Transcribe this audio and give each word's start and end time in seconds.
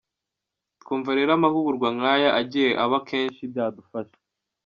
Twumva 0.81 1.09
rero 1.17 1.31
amahugurwa 1.37 1.87
nk’aya 1.95 2.29
agiye 2.41 2.69
aba 2.83 2.97
kenshi 3.09 3.41
byadufasha. 3.51 4.17